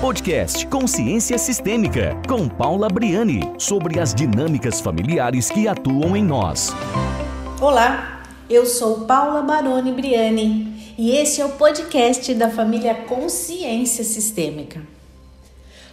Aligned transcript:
Podcast 0.00 0.64
Consciência 0.68 1.36
Sistêmica, 1.36 2.16
com 2.28 2.48
Paula 2.48 2.88
Briani, 2.88 3.40
sobre 3.58 3.98
as 3.98 4.14
dinâmicas 4.14 4.80
familiares 4.80 5.50
que 5.50 5.66
atuam 5.66 6.16
em 6.16 6.22
nós. 6.22 6.70
Olá, 7.60 8.22
eu 8.48 8.64
sou 8.64 9.06
Paula 9.06 9.42
Baroni 9.42 9.90
Briani 9.92 10.94
e 10.96 11.10
esse 11.10 11.40
é 11.40 11.44
o 11.44 11.48
podcast 11.48 12.32
da 12.34 12.48
família 12.48 12.94
Consciência 12.94 14.04
Sistêmica. 14.04 14.80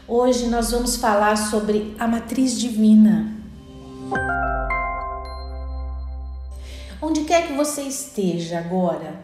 Hoje 0.08 0.50
nós 0.50 0.70
vamos 0.70 0.98
falar 0.98 1.36
sobre 1.36 1.96
a 1.98 2.08
matriz 2.08 2.60
divina. 2.60 3.36
Onde 7.02 7.24
quer 7.24 7.48
que 7.48 7.54
você 7.54 7.82
esteja 7.82 8.60
agora 8.60 9.20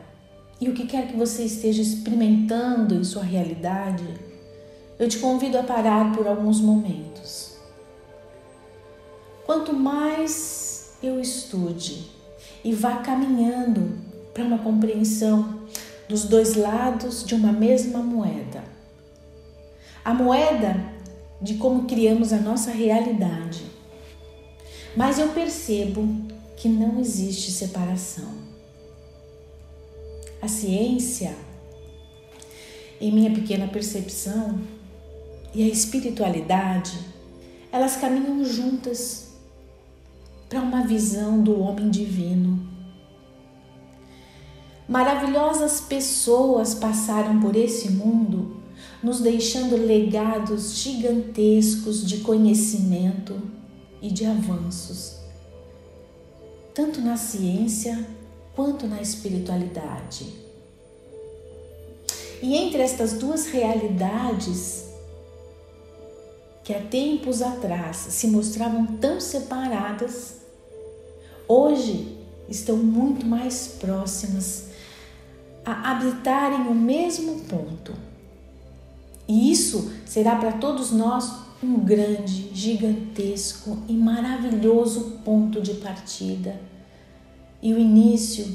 e 0.59 0.67
o 0.69 0.73
que 0.73 0.87
quer 0.87 1.07
que 1.07 1.15
você 1.15 1.43
esteja 1.43 1.83
experimentando 1.83 2.95
em 2.95 3.03
sua 3.03 3.23
realidade, 3.23 4.30
eu 5.01 5.09
te 5.09 5.17
convido 5.17 5.57
a 5.57 5.63
parar 5.63 6.15
por 6.15 6.27
alguns 6.27 6.61
momentos. 6.61 7.55
Quanto 9.47 9.73
mais 9.73 10.91
eu 11.01 11.19
estude 11.19 12.11
e 12.63 12.71
vá 12.71 12.97
caminhando 12.97 13.97
para 14.31 14.43
uma 14.43 14.59
compreensão 14.59 15.59
dos 16.07 16.25
dois 16.25 16.53
lados 16.53 17.25
de 17.25 17.33
uma 17.33 17.51
mesma 17.51 17.97
moeda, 17.97 18.63
a 20.05 20.13
moeda 20.13 20.79
de 21.41 21.55
como 21.55 21.87
criamos 21.87 22.31
a 22.31 22.37
nossa 22.37 22.69
realidade, 22.69 23.65
mas 24.95 25.17
eu 25.17 25.29
percebo 25.29 26.07
que 26.55 26.69
não 26.69 26.99
existe 26.99 27.51
separação. 27.51 28.35
A 30.39 30.47
ciência, 30.47 31.35
em 32.99 33.11
minha 33.11 33.31
pequena 33.31 33.67
percepção, 33.67 34.59
e 35.53 35.63
a 35.63 35.67
espiritualidade, 35.67 36.97
elas 37.71 37.97
caminham 37.97 38.43
juntas 38.43 39.31
para 40.47 40.59
uma 40.61 40.85
visão 40.85 41.41
do 41.41 41.59
homem 41.59 41.89
divino. 41.89 42.59
Maravilhosas 44.87 45.79
pessoas 45.79 46.73
passaram 46.75 47.39
por 47.39 47.55
esse 47.55 47.89
mundo, 47.91 48.57
nos 49.01 49.21
deixando 49.21 49.77
legados 49.77 50.75
gigantescos 50.75 52.05
de 52.05 52.17
conhecimento 52.17 53.41
e 54.01 54.11
de 54.11 54.25
avanços, 54.25 55.15
tanto 56.73 56.99
na 56.99 57.15
ciência 57.15 58.05
quanto 58.53 58.85
na 58.85 59.01
espiritualidade. 59.01 60.25
E 62.41 62.55
entre 62.55 62.81
estas 62.81 63.13
duas 63.13 63.45
realidades, 63.45 64.90
que 66.71 66.75
há 66.77 66.79
tempos 66.79 67.41
atrás 67.41 67.97
se 67.97 68.27
mostravam 68.27 68.85
tão 68.85 69.19
separadas, 69.19 70.37
hoje 71.45 72.17
estão 72.47 72.77
muito 72.77 73.25
mais 73.25 73.75
próximas 73.77 74.69
a 75.65 75.91
habitarem 75.91 76.67
o 76.67 76.73
mesmo 76.73 77.41
ponto. 77.41 77.93
E 79.27 79.51
isso 79.51 79.91
será 80.05 80.37
para 80.37 80.53
todos 80.53 80.91
nós 80.91 81.29
um 81.61 81.77
grande, 81.77 82.49
gigantesco 82.53 83.77
e 83.89 83.93
maravilhoso 83.93 85.19
ponto 85.25 85.59
de 85.59 85.73
partida 85.73 86.57
e 87.61 87.73
o 87.73 87.77
início 87.77 88.47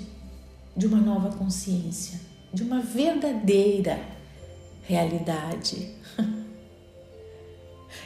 de 0.75 0.87
uma 0.87 0.99
nova 1.03 1.37
consciência, 1.37 2.19
de 2.51 2.63
uma 2.63 2.81
verdadeira 2.81 4.01
realidade. 4.85 5.96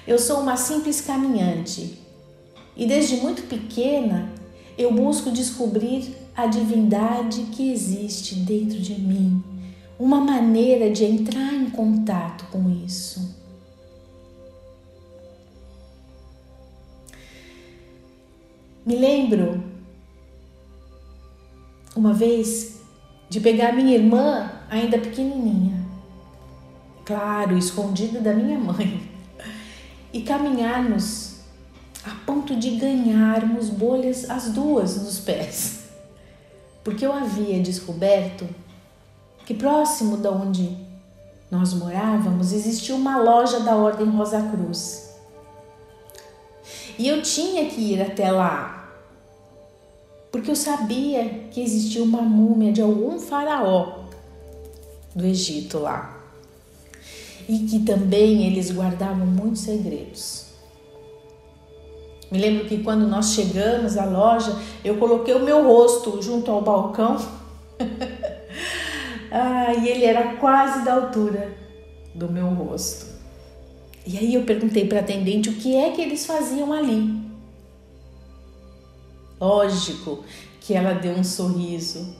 Eu 0.07 0.19
sou 0.19 0.41
uma 0.41 0.57
simples 0.57 1.01
caminhante. 1.01 1.99
E 2.77 2.87
desde 2.87 3.17
muito 3.17 3.43
pequena 3.43 4.31
eu 4.79 4.93
busco 4.93 5.31
descobrir 5.31 6.17
a 6.35 6.47
divindade 6.47 7.43
que 7.53 7.71
existe 7.71 8.35
dentro 8.37 8.79
de 8.81 8.99
mim, 8.99 9.45
uma 9.99 10.21
maneira 10.21 10.91
de 10.91 11.05
entrar 11.05 11.53
em 11.53 11.69
contato 11.69 12.47
com 12.51 12.71
isso. 12.71 13.37
Me 18.87 18.97
lembro 18.97 19.63
uma 21.95 22.15
vez 22.15 22.81
de 23.29 23.39
pegar 23.39 23.75
minha 23.75 23.95
irmã 23.95 24.51
ainda 24.71 24.99
pequenininha, 24.99 25.87
claro, 27.05 27.59
escondida 27.59 28.21
da 28.21 28.33
minha 28.33 28.59
mãe 28.59 29.10
e 30.13 30.23
caminharmos 30.23 31.37
a 32.05 32.11
ponto 32.25 32.57
de 32.57 32.71
ganharmos 32.77 33.69
bolhas 33.69 34.29
as 34.29 34.51
duas 34.51 35.03
nos 35.03 35.19
pés. 35.19 35.81
Porque 36.83 37.05
eu 37.05 37.13
havia 37.13 37.61
descoberto 37.61 38.49
que 39.45 39.55
próximo 39.55 40.17
de 40.17 40.29
onde 40.29 40.77
nós 41.51 41.75
morávamos 41.75 42.53
existia 42.53 42.95
uma 42.95 43.19
loja 43.19 43.61
da 43.61 43.77
Ordem 43.77 44.09
Rosa 44.09 44.43
Cruz. 44.51 45.11
E 46.99 47.09
eu 47.09 47.23
tinha 47.23 47.69
que 47.69 47.81
ir 47.81 48.01
até 48.01 48.31
lá, 48.31 48.93
porque 50.31 50.51
eu 50.51 50.57
sabia 50.57 51.49
que 51.51 51.61
existia 51.61 52.03
uma 52.03 52.23
múmia 52.23 52.73
de 52.73 52.81
algum 52.81 53.19
faraó 53.19 54.01
do 55.15 55.27
Egito 55.27 55.79
lá 55.79 56.20
e 57.49 57.61
que 57.61 57.81
também 57.81 58.47
eles 58.47 58.71
guardavam 58.71 59.27
muitos 59.27 59.63
segredos. 59.63 60.47
Me 62.31 62.39
lembro 62.39 62.67
que 62.67 62.83
quando 62.83 63.09
nós 63.09 63.33
chegamos 63.33 63.97
à 63.97 64.05
loja, 64.05 64.57
eu 64.85 64.97
coloquei 64.99 65.35
o 65.35 65.45
meu 65.45 65.67
rosto 65.67 66.23
junto 66.23 66.51
ao 66.51 66.63
balcão. 66.63 67.17
ah, 69.33 69.75
e 69.75 69.89
ele 69.89 70.05
era 70.05 70.37
quase 70.37 70.85
da 70.85 70.95
altura 70.95 71.53
do 72.15 72.31
meu 72.31 72.47
rosto. 72.47 73.07
E 74.07 74.17
aí 74.17 74.35
eu 74.35 74.45
perguntei 74.45 74.87
para 74.87 74.99
a 74.99 75.01
atendente 75.03 75.49
o 75.49 75.55
que 75.55 75.77
é 75.77 75.91
que 75.91 76.01
eles 76.01 76.25
faziam 76.25 76.73
ali. 76.73 77.21
Lógico 79.41 80.25
que 80.61 80.75
ela 80.75 80.93
deu 80.93 81.15
um 81.15 81.25
sorriso 81.25 82.15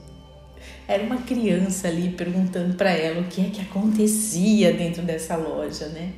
era 0.91 1.03
uma 1.03 1.21
criança 1.21 1.87
ali 1.87 2.09
perguntando 2.09 2.75
para 2.75 2.91
ela 2.91 3.21
o 3.21 3.27
que 3.29 3.39
é 3.39 3.49
que 3.49 3.61
acontecia 3.61 4.73
dentro 4.73 5.01
dessa 5.01 5.37
loja, 5.37 5.87
né? 5.87 6.11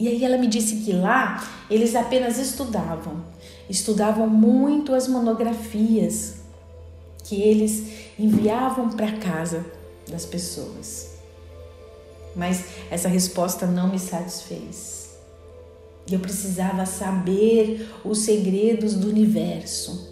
E 0.00 0.08
aí 0.08 0.24
ela 0.24 0.36
me 0.36 0.48
disse 0.48 0.76
que 0.76 0.92
lá 0.92 1.48
eles 1.70 1.94
apenas 1.94 2.38
estudavam, 2.38 3.24
estudavam 3.68 4.28
muito 4.28 4.92
as 4.92 5.06
monografias 5.06 6.38
que 7.22 7.40
eles 7.40 8.10
enviavam 8.18 8.90
para 8.90 9.12
casa 9.12 9.64
das 10.10 10.26
pessoas. 10.26 11.10
Mas 12.34 12.64
essa 12.90 13.08
resposta 13.08 13.64
não 13.64 13.90
me 13.90 13.98
satisfez. 14.00 15.10
E 16.10 16.14
eu 16.14 16.20
precisava 16.20 16.84
saber 16.84 17.88
os 18.04 18.18
segredos 18.20 18.94
do 18.94 19.08
universo 19.08 20.09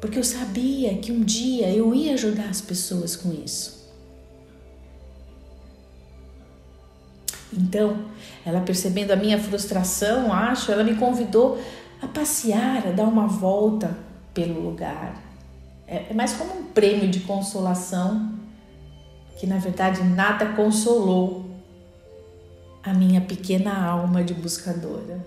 porque 0.00 0.18
eu 0.18 0.24
sabia 0.24 0.96
que 0.98 1.10
um 1.10 1.20
dia 1.20 1.70
eu 1.70 1.94
ia 1.94 2.14
ajudar 2.14 2.48
as 2.48 2.60
pessoas 2.60 3.16
com 3.16 3.32
isso. 3.32 3.78
Então, 7.52 8.04
ela 8.44 8.60
percebendo 8.60 9.10
a 9.10 9.16
minha 9.16 9.38
frustração, 9.38 10.32
acho, 10.32 10.70
ela 10.70 10.84
me 10.84 10.94
convidou 10.96 11.58
a 12.00 12.06
passear, 12.06 12.86
a 12.86 12.90
dar 12.92 13.04
uma 13.04 13.26
volta 13.26 13.96
pelo 14.32 14.60
lugar. 14.60 15.20
É, 15.86 16.10
é 16.10 16.14
mais 16.14 16.34
como 16.34 16.60
um 16.60 16.64
prêmio 16.66 17.08
de 17.08 17.20
consolação, 17.20 18.34
que 19.38 19.46
na 19.46 19.58
verdade 19.58 20.02
nada 20.02 20.46
consolou 20.52 21.46
a 22.82 22.92
minha 22.92 23.20
pequena 23.20 23.84
alma 23.84 24.22
de 24.22 24.34
buscadora. 24.34 25.24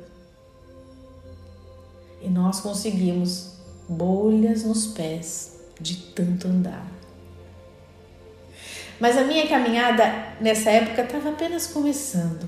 E 2.21 2.29
nós 2.29 2.59
conseguimos 2.59 3.60
bolhas 3.91 4.63
nos 4.63 4.87
pés 4.87 5.59
de 5.79 5.97
tanto 5.97 6.47
andar. 6.47 6.85
Mas 8.99 9.17
a 9.17 9.23
minha 9.23 9.47
caminhada 9.47 10.03
nessa 10.39 10.69
época 10.69 11.01
estava 11.01 11.29
apenas 11.29 11.67
começando. 11.67 12.47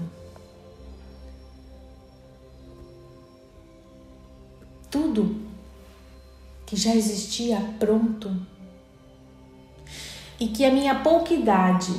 Tudo 4.89 5.41
que 6.65 6.75
já 6.75 6.95
existia 6.95 7.59
pronto 7.79 8.35
e 10.39 10.47
que 10.47 10.63
a 10.63 10.71
minha 10.71 10.95
pouca 11.01 11.33
idade 11.33 11.93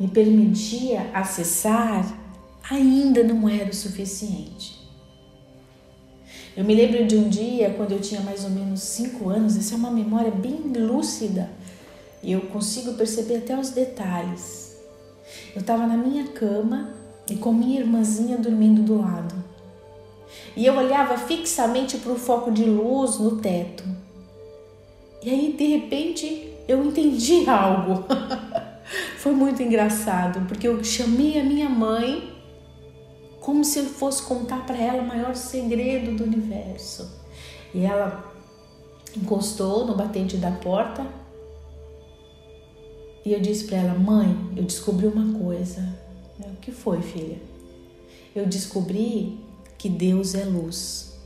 me 0.00 0.08
permitia 0.08 1.10
acessar 1.12 2.18
ainda 2.70 3.22
não 3.22 3.48
era 3.48 3.70
o 3.70 3.74
suficiente. 3.74 4.75
Eu 6.56 6.64
me 6.64 6.74
lembro 6.74 7.04
de 7.06 7.16
um 7.16 7.28
dia, 7.28 7.74
quando 7.76 7.92
eu 7.92 8.00
tinha 8.00 8.22
mais 8.22 8.42
ou 8.42 8.48
menos 8.48 8.80
cinco 8.80 9.28
anos, 9.28 9.58
essa 9.58 9.74
é 9.74 9.76
uma 9.76 9.90
memória 9.90 10.30
bem 10.30 10.72
lúcida 10.74 11.50
e 12.22 12.32
eu 12.32 12.40
consigo 12.46 12.94
perceber 12.94 13.36
até 13.36 13.58
os 13.58 13.70
detalhes. 13.70 14.74
Eu 15.54 15.60
estava 15.60 15.86
na 15.86 15.98
minha 15.98 16.28
cama 16.28 16.94
e 17.30 17.36
com 17.36 17.52
minha 17.52 17.78
irmãzinha 17.78 18.38
dormindo 18.38 18.82
do 18.82 18.98
lado. 18.98 19.34
E 20.56 20.64
eu 20.64 20.74
olhava 20.74 21.18
fixamente 21.18 21.98
para 21.98 22.12
o 22.12 22.18
foco 22.18 22.50
de 22.50 22.64
luz 22.64 23.18
no 23.18 23.36
teto. 23.36 23.84
E 25.22 25.28
aí, 25.28 25.52
de 25.52 25.66
repente, 25.66 26.54
eu 26.66 26.82
entendi 26.82 27.44
algo. 27.50 28.04
Foi 29.18 29.32
muito 29.32 29.62
engraçado, 29.62 30.46
porque 30.48 30.66
eu 30.66 30.82
chamei 30.82 31.38
a 31.38 31.44
minha 31.44 31.68
mãe 31.68 32.35
como 33.46 33.64
se 33.64 33.78
eu 33.78 33.84
fosse 33.84 34.24
contar 34.24 34.66
para 34.66 34.76
ela 34.76 35.00
o 35.00 35.06
maior 35.06 35.36
segredo 35.36 36.16
do 36.16 36.24
universo. 36.24 37.08
E 37.72 37.84
ela 37.84 38.34
encostou 39.16 39.86
no 39.86 39.94
batente 39.94 40.36
da 40.36 40.50
porta 40.50 41.06
e 43.24 43.32
eu 43.32 43.40
disse 43.40 43.66
para 43.66 43.76
ela: 43.76 43.94
Mãe, 43.96 44.36
eu 44.56 44.64
descobri 44.64 45.06
uma 45.06 45.38
coisa. 45.38 45.96
O 46.40 46.56
que 46.56 46.72
foi, 46.72 47.00
filha? 47.00 47.38
Eu 48.34 48.46
descobri 48.46 49.38
que 49.78 49.88
Deus 49.88 50.34
é 50.34 50.44
luz. 50.44 51.16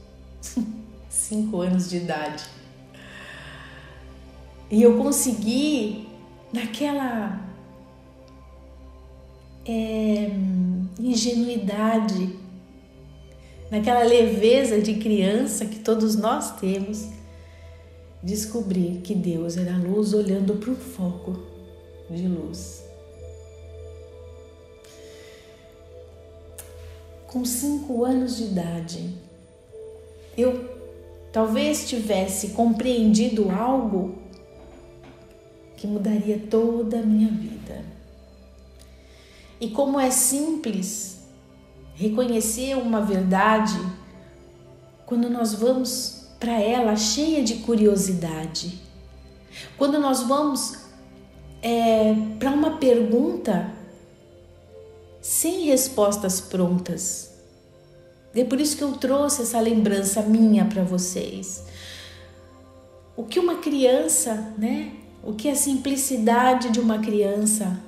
Cinco 1.08 1.62
anos 1.62 1.88
de 1.88 1.96
idade. 1.96 2.44
E 4.70 4.82
eu 4.82 4.98
consegui, 4.98 6.06
naquela 6.52 7.40
é, 9.64 10.30
ingenuidade, 10.98 12.38
naquela 13.70 14.02
leveza 14.02 14.80
de 14.80 14.94
criança 14.94 15.64
que 15.66 15.78
todos 15.78 16.16
nós 16.16 16.58
temos, 16.58 17.08
descobrir 18.22 19.00
que 19.00 19.14
Deus 19.14 19.56
era 19.56 19.76
luz 19.76 20.12
olhando 20.12 20.54
para 20.54 20.70
um 20.70 20.76
foco 20.76 21.38
de 22.10 22.26
luz. 22.26 22.84
Com 27.26 27.44
cinco 27.44 28.04
anos 28.04 28.38
de 28.38 28.44
idade, 28.44 29.14
eu 30.36 30.68
talvez 31.32 31.88
tivesse 31.88 32.48
compreendido 32.48 33.50
algo 33.50 34.18
que 35.76 35.86
mudaria 35.86 36.38
toda 36.50 36.98
a 36.98 37.02
minha 37.02 37.30
vida. 37.30 37.89
E 39.60 39.68
como 39.68 40.00
é 40.00 40.10
simples 40.10 41.20
reconhecer 41.94 42.76
uma 42.76 43.02
verdade 43.02 43.78
quando 45.04 45.28
nós 45.28 45.52
vamos 45.52 46.28
para 46.38 46.58
ela 46.58 46.96
cheia 46.96 47.44
de 47.44 47.56
curiosidade. 47.56 48.80
Quando 49.76 49.98
nós 49.98 50.22
vamos 50.22 50.78
é, 51.62 52.14
para 52.38 52.50
uma 52.50 52.78
pergunta 52.78 53.70
sem 55.20 55.66
respostas 55.66 56.40
prontas. 56.40 57.30
É 58.34 58.44
por 58.44 58.60
isso 58.60 58.76
que 58.76 58.84
eu 58.84 58.92
trouxe 58.92 59.42
essa 59.42 59.60
lembrança 59.60 60.22
minha 60.22 60.64
para 60.64 60.82
vocês. 60.82 61.64
O 63.16 63.24
que 63.24 63.38
uma 63.38 63.56
criança, 63.56 64.54
né, 64.56 64.92
o 65.22 65.34
que 65.34 65.50
a 65.50 65.54
simplicidade 65.54 66.70
de 66.70 66.80
uma 66.80 67.00
criança 67.00 67.78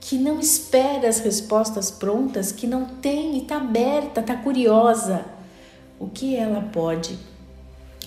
que 0.00 0.16
não 0.16 0.40
espera 0.40 1.08
as 1.08 1.20
respostas 1.20 1.90
prontas, 1.90 2.50
que 2.50 2.66
não 2.66 2.86
tem 2.86 3.36
e 3.36 3.42
está 3.42 3.58
aberta, 3.58 4.20
está 4.20 4.34
curiosa, 4.34 5.26
o 5.98 6.08
que 6.08 6.34
ela 6.34 6.62
pode 6.62 7.18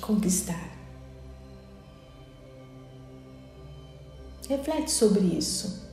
conquistar? 0.02 0.72
Reflete 4.50 4.92
sobre 4.92 5.22
isso. 5.22 5.88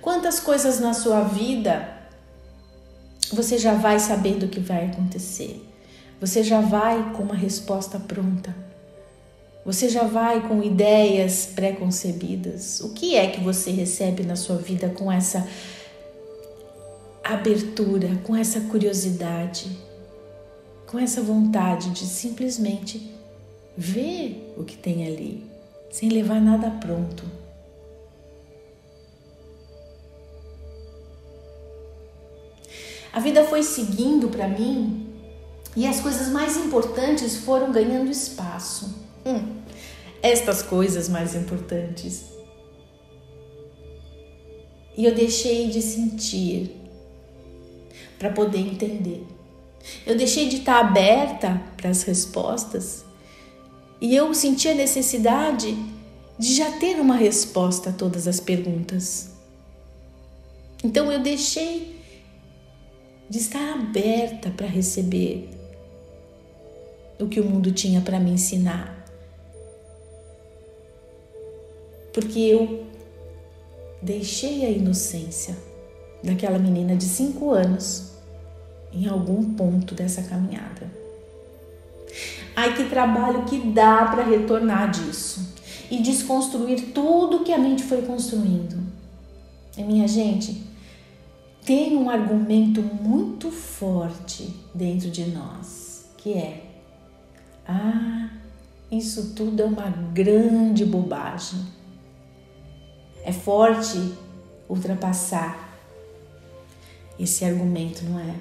Quantas 0.00 0.38
coisas 0.38 0.78
na 0.78 0.92
sua 0.92 1.22
vida 1.22 1.88
você 3.32 3.56
já 3.56 3.74
vai 3.74 3.98
sabendo 3.98 4.46
o 4.46 4.48
que 4.48 4.60
vai 4.60 4.86
acontecer? 4.86 5.66
Você 6.20 6.42
já 6.44 6.60
vai 6.60 7.12
com 7.14 7.22
uma 7.22 7.34
resposta 7.34 7.98
pronta? 7.98 8.54
Você 9.64 9.88
já 9.88 10.02
vai 10.02 10.48
com 10.48 10.60
ideias 10.60 11.46
pré-concebidas? 11.46 12.80
O 12.80 12.92
que 12.92 13.14
é 13.14 13.28
que 13.28 13.40
você 13.40 13.70
recebe 13.70 14.24
na 14.24 14.34
sua 14.34 14.56
vida 14.56 14.88
com 14.88 15.10
essa 15.10 15.46
abertura, 17.22 18.18
com 18.24 18.34
essa 18.34 18.60
curiosidade, 18.62 19.70
com 20.88 20.98
essa 20.98 21.22
vontade 21.22 21.90
de 21.90 22.04
simplesmente 22.04 23.14
ver 23.76 24.52
o 24.56 24.64
que 24.64 24.76
tem 24.76 25.06
ali, 25.06 25.46
sem 25.92 26.08
levar 26.08 26.40
nada 26.40 26.68
pronto? 26.68 27.22
A 33.12 33.20
vida 33.20 33.44
foi 33.44 33.62
seguindo 33.62 34.28
para 34.28 34.48
mim 34.48 35.06
e 35.76 35.86
as 35.86 36.00
coisas 36.00 36.28
mais 36.28 36.56
importantes 36.56 37.36
foram 37.36 37.70
ganhando 37.70 38.10
espaço. 38.10 39.01
Hum, 39.24 39.60
estas 40.22 40.62
coisas 40.62 41.08
mais 41.08 41.34
importantes. 41.34 42.24
E 44.96 45.04
eu 45.04 45.14
deixei 45.14 45.68
de 45.68 45.80
sentir 45.80 46.70
para 48.18 48.30
poder 48.30 48.58
entender. 48.58 49.26
Eu 50.06 50.16
deixei 50.16 50.48
de 50.48 50.58
estar 50.58 50.78
aberta 50.78 51.60
para 51.76 51.90
as 51.90 52.02
respostas 52.02 53.04
e 54.00 54.14
eu 54.14 54.32
senti 54.34 54.68
a 54.68 54.74
necessidade 54.74 55.76
de 56.38 56.54
já 56.54 56.70
ter 56.78 57.00
uma 57.00 57.16
resposta 57.16 57.90
a 57.90 57.92
todas 57.92 58.28
as 58.28 58.38
perguntas. 58.38 59.30
Então 60.84 61.10
eu 61.10 61.20
deixei 61.20 62.00
de 63.28 63.38
estar 63.38 63.74
aberta 63.74 64.50
para 64.50 64.66
receber 64.66 65.48
o 67.18 67.28
que 67.28 67.40
o 67.40 67.44
mundo 67.44 67.72
tinha 67.72 68.00
para 68.00 68.20
me 68.20 68.30
ensinar 68.32 69.01
porque 72.12 72.38
eu 72.38 72.86
deixei 74.00 74.64
a 74.66 74.70
inocência 74.70 75.56
daquela 76.22 76.58
menina 76.58 76.94
de 76.96 77.04
cinco 77.04 77.50
anos 77.50 78.12
em 78.92 79.08
algum 79.08 79.54
ponto 79.54 79.94
dessa 79.94 80.22
caminhada. 80.22 80.90
Ai, 82.54 82.76
que 82.76 82.84
trabalho 82.84 83.44
que 83.44 83.58
dá 83.58 84.04
para 84.06 84.22
retornar 84.22 84.90
disso 84.90 85.54
e 85.90 86.02
desconstruir 86.02 86.92
tudo 86.92 87.44
que 87.44 87.52
a 87.52 87.58
mente 87.58 87.82
foi 87.82 88.02
construindo. 88.02 88.76
E 89.76 89.82
minha 89.82 90.06
gente, 90.06 90.62
tem 91.64 91.96
um 91.96 92.10
argumento 92.10 92.82
muito 92.82 93.50
forte 93.50 94.54
dentro 94.74 95.10
de 95.10 95.26
nós, 95.26 96.06
que 96.18 96.34
é: 96.34 96.64
ah, 97.66 98.28
isso 98.90 99.32
tudo 99.34 99.62
é 99.62 99.64
uma 99.64 99.88
grande 100.12 100.84
bobagem. 100.84 101.60
É 103.32 103.34
forte 103.34 104.12
ultrapassar 104.68 105.78
esse 107.18 107.46
argumento, 107.46 108.04
não 108.04 108.20
é? 108.20 108.34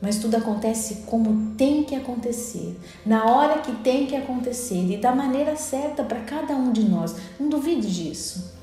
Mas 0.00 0.18
tudo 0.18 0.36
acontece 0.36 1.02
como 1.06 1.56
tem 1.56 1.82
que 1.82 1.96
acontecer, 1.96 2.78
na 3.04 3.24
hora 3.24 3.58
que 3.58 3.72
tem 3.82 4.06
que 4.06 4.14
acontecer 4.14 4.88
e 4.88 4.96
da 4.98 5.12
maneira 5.12 5.56
certa 5.56 6.04
para 6.04 6.20
cada 6.20 6.54
um 6.54 6.70
de 6.70 6.84
nós. 6.84 7.16
Não 7.40 7.48
duvide 7.48 7.92
disso. 7.92 8.54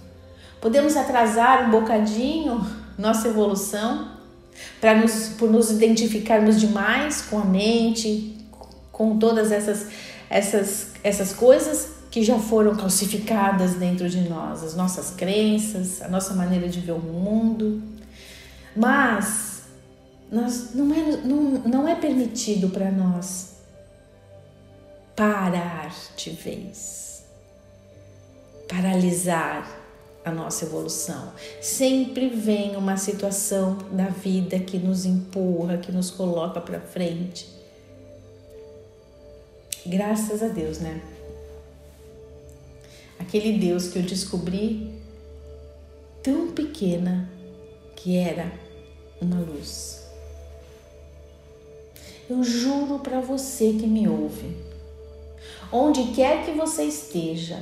Podemos 0.61 0.95
atrasar 0.95 1.67
um 1.67 1.71
bocadinho 1.71 2.65
nossa 2.97 3.27
evolução 3.27 4.11
para 4.79 4.95
nos, 4.95 5.33
por 5.37 5.49
nos 5.49 5.69
identificarmos 5.69 6.57
demais 6.57 7.23
com 7.23 7.39
a 7.39 7.43
mente, 7.43 8.37
com 8.89 9.17
todas 9.19 9.51
essas, 9.51 9.89
essas, 10.29 10.91
essas 11.03 11.33
coisas 11.33 11.90
que 12.11 12.23
já 12.23 12.37
foram 12.37 12.75
calcificadas 12.75 13.75
dentro 13.75 14.09
de 14.09 14.27
nós, 14.27 14.63
as 14.63 14.75
nossas 14.75 15.11
crenças, 15.11 16.01
a 16.01 16.09
nossa 16.09 16.33
maneira 16.33 16.67
de 16.67 16.81
ver 16.81 16.91
o 16.91 16.99
mundo. 16.99 17.81
Mas 18.75 19.63
nós, 20.29 20.75
não, 20.75 20.93
é, 20.93 21.17
não, 21.23 21.41
não 21.65 21.87
é 21.87 21.95
permitido 21.95 22.69
para 22.69 22.91
nós 22.91 23.51
parar 25.15 25.95
de 26.17 26.31
vez, 26.31 27.23
paralisar 28.67 29.79
a 30.25 30.31
nossa 30.31 30.65
evolução. 30.65 31.31
Sempre 31.61 32.27
vem 32.27 32.75
uma 32.75 32.97
situação 32.97 33.77
da 33.89 34.07
vida 34.07 34.59
que 34.59 34.77
nos 34.77 35.05
empurra, 35.05 35.77
que 35.77 35.93
nos 35.93 36.11
coloca 36.11 36.59
para 36.59 36.81
frente. 36.81 37.47
Graças 39.85 40.43
a 40.43 40.47
Deus, 40.47 40.79
né? 40.79 41.01
Aquele 43.21 43.57
Deus 43.57 43.87
que 43.87 43.99
eu 43.99 44.03
descobri 44.03 44.91
tão 46.23 46.51
pequena 46.51 47.29
que 47.95 48.17
era 48.17 48.51
uma 49.21 49.39
luz. 49.39 50.01
Eu 52.27 52.43
juro 52.43 52.99
para 52.99 53.19
você 53.19 53.73
que 53.73 53.85
me 53.85 54.07
ouve, 54.07 54.57
onde 55.71 56.13
quer 56.13 56.45
que 56.45 56.51
você 56.51 56.83
esteja, 56.83 57.59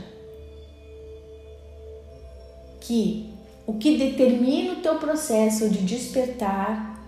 que 2.80 3.30
o 3.68 3.74
que 3.74 3.98
determina 3.98 4.74
o 4.74 4.82
teu 4.82 4.96
processo 4.96 5.70
de 5.70 5.80
despertar 5.80 7.04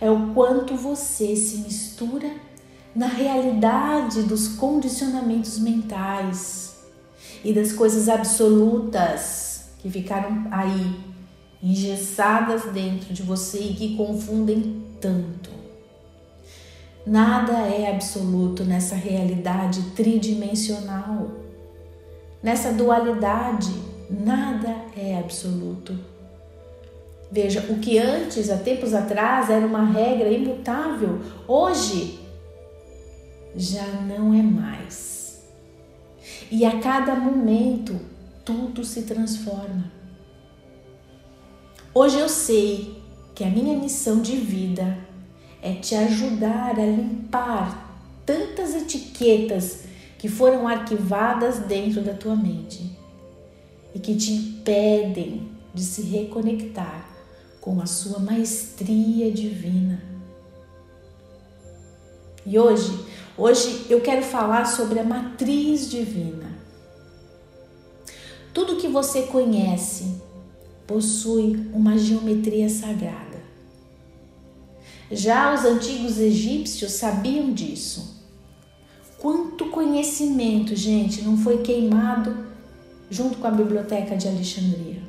é 0.00 0.10
o 0.10 0.34
quanto 0.34 0.76
você 0.76 1.34
se 1.34 1.58
mistura 1.58 2.30
na 2.94 3.06
realidade 3.06 4.22
dos 4.22 4.48
condicionamentos 4.48 5.58
mentais 5.58 6.67
e 7.44 7.52
das 7.52 7.72
coisas 7.72 8.08
absolutas 8.08 9.70
que 9.78 9.90
ficaram 9.90 10.46
aí 10.50 10.98
engessadas 11.62 12.64
dentro 12.72 13.12
de 13.12 13.22
você 13.22 13.58
e 13.58 13.74
que 13.74 13.96
confundem 13.96 14.84
tanto. 15.00 15.50
Nada 17.06 17.52
é 17.52 17.90
absoluto 17.90 18.64
nessa 18.64 18.94
realidade 18.94 19.82
tridimensional. 19.96 21.30
Nessa 22.42 22.72
dualidade, 22.72 23.72
nada 24.10 24.74
é 24.96 25.18
absoluto. 25.18 25.98
Veja, 27.30 27.66
o 27.68 27.78
que 27.78 27.98
antes, 27.98 28.50
há 28.50 28.56
tempos 28.56 28.94
atrás, 28.94 29.50
era 29.50 29.66
uma 29.66 29.84
regra 29.84 30.30
imutável, 30.30 31.20
hoje 31.46 32.18
já 33.54 33.86
não 34.02 34.32
é 34.32 34.42
mais. 34.42 35.17
E 36.50 36.64
a 36.64 36.80
cada 36.80 37.14
momento 37.14 37.98
tudo 38.44 38.82
se 38.82 39.02
transforma. 39.02 39.92
Hoje 41.92 42.18
eu 42.18 42.28
sei 42.28 43.02
que 43.34 43.44
a 43.44 43.50
minha 43.50 43.76
missão 43.76 44.22
de 44.22 44.36
vida 44.36 44.98
é 45.60 45.74
te 45.74 45.94
ajudar 45.94 46.78
a 46.78 46.86
limpar 46.86 48.02
tantas 48.24 48.74
etiquetas 48.74 49.84
que 50.18 50.28
foram 50.28 50.66
arquivadas 50.66 51.58
dentro 51.60 52.00
da 52.02 52.14
tua 52.14 52.34
mente 52.34 52.96
e 53.94 53.98
que 53.98 54.16
te 54.16 54.32
impedem 54.32 55.48
de 55.74 55.82
se 55.82 56.02
reconectar 56.02 57.08
com 57.60 57.80
a 57.80 57.86
sua 57.86 58.18
maestria 58.18 59.30
divina. 59.30 60.02
E 62.46 62.58
hoje, 62.58 63.07
hoje 63.38 63.86
eu 63.88 64.00
quero 64.00 64.22
falar 64.22 64.66
sobre 64.66 64.98
a 64.98 65.04
matriz 65.04 65.88
divina. 65.88 66.58
Tudo 68.52 68.76
que 68.76 68.88
você 68.88 69.22
conhece 69.22 70.20
possui 70.86 71.68
uma 71.72 71.96
geometria 71.96 72.68
sagrada. 72.68 73.38
Já 75.10 75.54
os 75.54 75.64
antigos 75.64 76.18
egípcios 76.18 76.92
sabiam 76.92 77.52
disso. 77.52 78.18
Quanto 79.18 79.66
conhecimento, 79.66 80.76
gente, 80.76 81.22
não 81.22 81.36
foi 81.38 81.58
queimado 81.58 82.46
junto 83.10 83.38
com 83.38 83.46
a 83.46 83.50
biblioteca 83.50 84.16
de 84.16 84.28
Alexandria. 84.28 85.02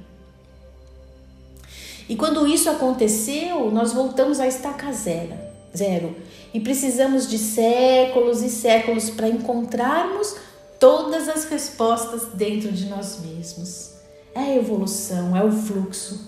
E 2.07 2.15
quando 2.15 2.47
isso 2.47 2.69
aconteceu, 2.69 3.69
nós 3.71 3.93
voltamos 3.93 4.39
à 4.39 4.47
estaca 4.47 4.91
zero, 4.91 5.35
zero 5.75 6.15
e 6.53 6.59
precisamos 6.59 7.27
de 7.27 7.37
séculos 7.37 8.41
e 8.41 8.49
séculos 8.49 9.09
para 9.09 9.27
encontrarmos 9.27 10.35
todas 10.79 11.27
as 11.27 11.45
respostas 11.45 12.29
dentro 12.33 12.71
de 12.71 12.87
nós 12.87 13.19
mesmos. 13.19 13.95
É 14.33 14.39
a 14.39 14.55
evolução, 14.55 15.35
é 15.35 15.43
o 15.43 15.51
fluxo. 15.51 16.27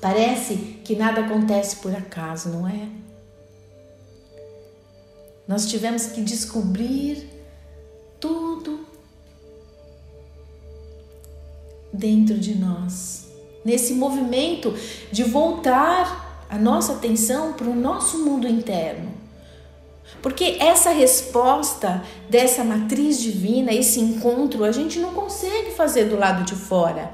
Parece 0.00 0.56
que 0.84 0.96
nada 0.96 1.22
acontece 1.22 1.76
por 1.76 1.94
acaso, 1.94 2.48
não 2.50 2.68
é? 2.68 2.88
Nós 5.46 5.66
tivemos 5.66 6.06
que 6.06 6.22
descobrir 6.22 7.28
tudo 8.18 8.86
dentro 11.92 12.38
de 12.38 12.54
nós, 12.54 13.28
nesse 13.64 13.94
movimento 13.94 14.74
de 15.12 15.22
voltar 15.22 16.23
a 16.54 16.58
nossa 16.58 16.92
atenção 16.92 17.52
para 17.52 17.66
o 17.66 17.74
nosso 17.74 18.18
mundo 18.24 18.46
interno. 18.46 19.10
Porque 20.22 20.56
essa 20.60 20.90
resposta 20.90 22.04
dessa 22.30 22.62
matriz 22.62 23.20
divina, 23.20 23.72
esse 23.72 23.98
encontro, 23.98 24.62
a 24.62 24.70
gente 24.70 25.00
não 25.00 25.12
consegue 25.12 25.72
fazer 25.72 26.04
do 26.04 26.16
lado 26.16 26.44
de 26.44 26.54
fora. 26.54 27.12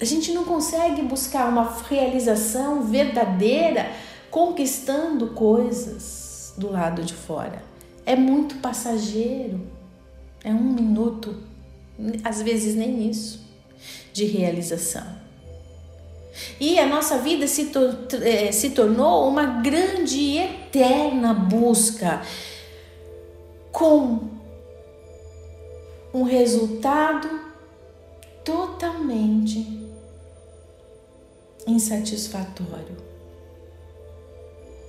A 0.00 0.04
gente 0.04 0.30
não 0.30 0.44
consegue 0.44 1.02
buscar 1.02 1.48
uma 1.48 1.76
realização 1.88 2.82
verdadeira 2.82 3.90
conquistando 4.30 5.28
coisas 5.28 6.54
do 6.56 6.70
lado 6.70 7.02
de 7.02 7.14
fora. 7.14 7.64
É 8.06 8.14
muito 8.14 8.58
passageiro. 8.58 9.60
É 10.44 10.50
um 10.52 10.72
minuto, 10.72 11.34
às 12.22 12.40
vezes 12.40 12.76
nem 12.76 13.10
isso, 13.10 13.44
de 14.12 14.24
realização. 14.24 15.17
E 16.60 16.78
a 16.78 16.86
nossa 16.86 17.18
vida 17.18 17.46
se, 17.46 17.66
tor 17.66 17.96
eh, 18.22 18.52
se 18.52 18.70
tornou 18.70 19.28
uma 19.28 19.60
grande 19.60 20.18
e 20.18 20.38
eterna 20.38 21.34
busca 21.34 22.22
com 23.72 24.28
um 26.12 26.22
resultado 26.22 27.28
totalmente 28.44 29.66
insatisfatório. 31.66 33.07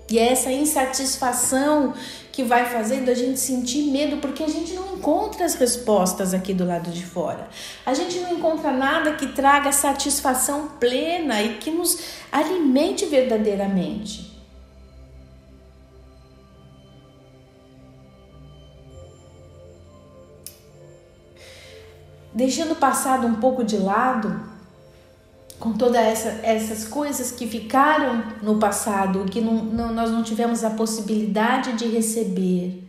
E 0.10 0.18
é 0.18 0.32
essa 0.32 0.52
insatisfação 0.52 1.94
que 2.32 2.44
vai 2.44 2.66
fazendo 2.66 3.10
a 3.10 3.14
gente 3.14 3.40
sentir 3.40 3.92
medo, 3.92 4.18
porque 4.18 4.44
a 4.44 4.48
gente 4.48 4.74
não 4.74 4.96
encontra 4.96 5.46
as 5.46 5.56
respostas 5.56 6.34
aqui 6.34 6.54
do 6.54 6.66
lado 6.66 6.90
de 6.90 7.06
fora. 7.06 7.48
A 7.86 7.94
gente 7.94 8.20
não 8.20 8.32
encontra 8.32 8.72
nada 8.72 9.14
que 9.14 9.28
traga 9.28 9.72
satisfação 9.72 10.70
plena 10.80 11.42
e 11.44 11.56
que 11.58 11.70
nos 11.70 12.00
alimente 12.32 13.06
verdadeiramente. 13.06 14.30
Deixando 22.34 22.72
o 22.72 22.76
passado 22.76 23.28
um 23.28 23.36
pouco 23.36 23.64
de 23.64 23.78
lado, 23.78 24.49
com 25.60 25.74
todas 25.74 26.02
essa, 26.02 26.30
essas 26.42 26.86
coisas 26.86 27.32
que 27.32 27.46
ficaram 27.46 28.24
no 28.42 28.58
passado, 28.58 29.26
que 29.26 29.42
não, 29.42 29.64
não, 29.64 29.94
nós 29.94 30.10
não 30.10 30.24
tivemos 30.24 30.64
a 30.64 30.70
possibilidade 30.70 31.74
de 31.74 31.88
receber, 31.88 32.82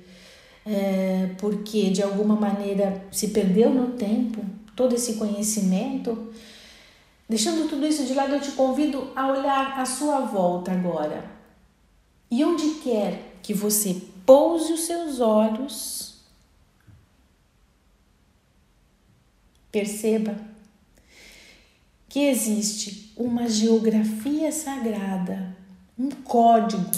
é, 0.65 1.31
porque 1.39 1.91
de 1.91 2.03
alguma 2.03 2.37
maneira 2.37 3.05
se 3.11 3.29
perdeu 3.29 3.71
no 3.71 3.89
tempo 3.93 4.45
todo 4.77 4.95
esse 4.95 5.15
conhecimento. 5.15 6.33
Deixando 7.29 7.69
tudo 7.69 7.87
isso 7.87 8.05
de 8.05 8.15
lado, 8.15 8.35
eu 8.35 8.41
te 8.41 8.53
convido 8.53 9.11
a 9.17 9.29
olhar 9.29 9.81
à 9.81 9.85
sua 9.85 10.21
volta 10.21 10.71
agora. 10.71 11.25
E 12.31 12.45
onde 12.45 12.75
quer 12.83 13.37
que 13.43 13.53
você 13.53 14.01
pouse 14.25 14.73
os 14.73 14.81
seus 14.81 15.19
olhos, 15.19 16.15
perceba 19.73 20.37
que 22.11 22.27
existe 22.27 23.13
uma 23.17 23.49
geografia 23.49 24.51
sagrada, 24.51 25.57
um 25.97 26.11
código 26.11 26.91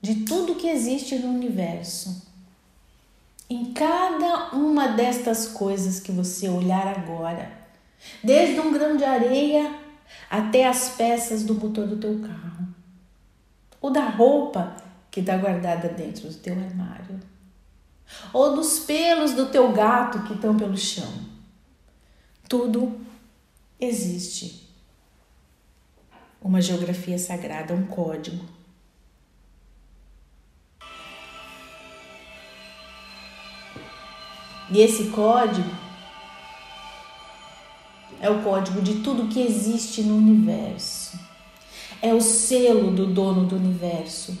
de 0.00 0.24
tudo 0.24 0.54
que 0.54 0.66
existe 0.66 1.16
no 1.16 1.28
universo. 1.28 2.26
Em 3.50 3.74
cada 3.74 4.54
uma 4.54 4.88
destas 4.88 5.46
coisas 5.46 6.00
que 6.00 6.10
você 6.10 6.48
olhar 6.48 6.88
agora, 6.88 7.52
desde 8.22 8.58
um 8.60 8.72
grão 8.72 8.96
de 8.96 9.04
areia 9.04 9.78
até 10.30 10.66
as 10.66 10.88
peças 10.96 11.44
do 11.44 11.54
motor 11.54 11.86
do 11.86 11.98
teu 11.98 12.18
carro, 12.20 12.66
ou 13.78 13.90
da 13.90 14.08
roupa 14.08 14.74
que 15.10 15.20
está 15.20 15.36
guardada 15.36 15.88
dentro 15.90 16.28
do 16.28 16.34
teu 16.34 16.54
armário, 16.54 17.20
ou 18.32 18.56
dos 18.56 18.78
pelos 18.78 19.32
do 19.32 19.46
teu 19.50 19.70
gato 19.72 20.22
que 20.22 20.32
estão 20.32 20.56
pelo 20.56 20.78
chão. 20.78 21.12
Tudo 22.48 23.04
existe 23.80 24.68
uma 26.40 26.60
geografia 26.60 27.18
sagrada, 27.18 27.72
um 27.72 27.86
código. 27.86 28.44
E 34.70 34.80
esse 34.80 35.10
código 35.10 35.70
é 38.20 38.30
o 38.30 38.42
código 38.42 38.80
de 38.80 39.00
tudo 39.00 39.28
que 39.28 39.40
existe 39.40 40.02
no 40.02 40.16
universo. 40.16 41.18
É 42.00 42.12
o 42.12 42.20
selo 42.20 42.90
do 42.90 43.06
dono 43.06 43.46
do 43.46 43.56
universo, 43.56 44.36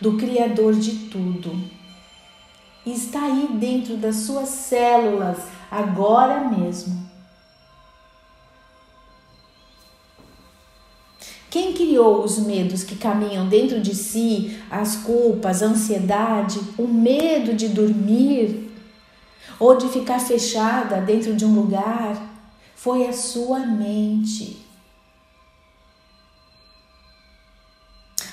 do 0.00 0.16
Criador 0.16 0.74
de 0.74 1.08
tudo. 1.08 1.60
E 2.86 2.92
está 2.92 3.22
aí 3.24 3.48
dentro 3.54 3.96
das 3.96 4.16
suas 4.16 4.48
células, 4.48 5.38
agora 5.70 6.48
mesmo. 6.48 7.03
Quem 11.54 11.72
criou 11.72 12.24
os 12.24 12.40
medos 12.40 12.82
que 12.82 12.96
caminham 12.96 13.48
dentro 13.48 13.80
de 13.80 13.94
si, 13.94 14.58
as 14.68 14.96
culpas, 14.96 15.62
a 15.62 15.66
ansiedade, 15.66 16.58
o 16.76 16.88
medo 16.88 17.54
de 17.54 17.68
dormir, 17.68 18.72
ou 19.60 19.76
de 19.76 19.88
ficar 19.88 20.18
fechada 20.18 21.00
dentro 21.00 21.32
de 21.36 21.44
um 21.44 21.54
lugar, 21.54 22.20
foi 22.74 23.06
a 23.06 23.12
sua 23.12 23.60
mente. 23.60 24.56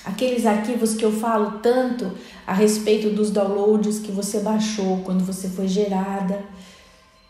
Aqueles 0.03 0.47
arquivos 0.47 0.95
que 0.95 1.05
eu 1.05 1.11
falo 1.11 1.59
tanto 1.59 2.11
a 2.47 2.53
respeito 2.53 3.11
dos 3.11 3.29
downloads 3.29 3.99
que 3.99 4.11
você 4.11 4.39
baixou 4.39 5.01
quando 5.03 5.23
você 5.23 5.47
foi 5.47 5.67
gerada, 5.67 6.43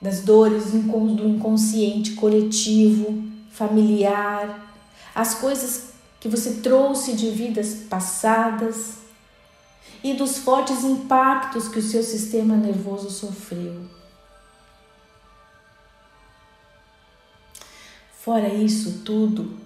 das 0.02 0.22
dores 0.22 0.72
do 0.72 1.28
inconsciente 1.28 2.14
coletivo, 2.14 3.22
familiar, 3.52 4.71
as 5.14 5.36
coisas 5.36 5.92
que 6.20 6.30
você 6.30 6.56
trouxe 6.62 7.14
de 7.14 7.30
vidas 7.30 7.74
passadas 7.90 8.98
e 10.04 10.14
dos 10.14 10.38
fortes 10.38 10.84
impactos 10.84 11.68
que 11.68 11.80
o 11.80 11.84
seu 11.84 12.04
sistema 12.04 12.56
nervoso 12.56 13.10
sofreu. 13.10 13.82
Fora 18.20 18.48
isso 18.48 19.02
tudo, 19.04 19.58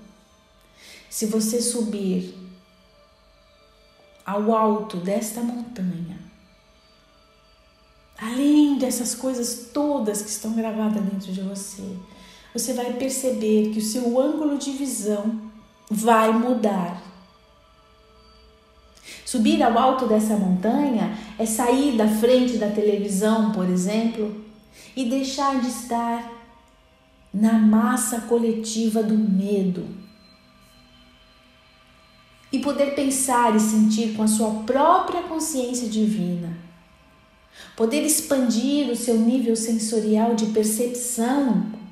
se 1.10 1.26
você 1.26 1.62
subir 1.62 2.34
ao 4.26 4.56
alto 4.56 4.98
desta 4.98 5.42
montanha, 5.42 6.18
além 8.18 8.78
dessas 8.78 9.14
coisas 9.14 9.72
todas 9.74 10.22
que 10.22 10.30
estão 10.30 10.54
gravadas 10.56 11.04
dentro 11.04 11.34
de 11.34 11.42
você, 11.42 11.84
você 12.56 12.72
vai 12.72 12.94
perceber 12.94 13.72
que 13.72 13.80
o 13.80 13.84
seu 13.84 14.18
ângulo 14.18 14.58
de 14.58 14.72
visão 14.72 15.42
vai 15.92 16.32
mudar. 16.32 17.04
Subir 19.26 19.62
ao 19.62 19.78
alto 19.78 20.08
dessa 20.08 20.38
montanha 20.38 21.18
é 21.38 21.46
sair 21.46 21.98
da 21.98 22.08
frente 22.08 22.58
da 22.58 22.70
televisão, 22.70 23.52
por 23.52 23.70
exemplo, 23.70 24.42
e 24.96 25.04
deixar 25.04 25.60
de 25.60 25.68
estar 25.68 26.32
na 27.34 27.54
massa 27.54 28.22
coletiva 28.22 29.04
do 29.04 29.18
medo. 29.18 29.86
E 32.54 32.60
poder 32.60 32.96
pensar 32.96 33.54
e 33.54 33.60
sentir 33.60 34.16
com 34.16 34.24
a 34.24 34.28
sua 34.28 34.64
própria 34.64 35.24
consciência 35.24 35.90
divina. 35.90 36.58
Poder 37.76 38.04
expandir 38.04 38.90
o 38.90 38.96
seu 38.96 39.18
nível 39.18 39.58
sensorial 39.58 40.36
de 40.36 40.46
percepção 40.48 41.84